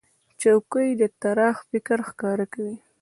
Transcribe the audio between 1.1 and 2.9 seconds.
طراح فکر ښکاره کوي.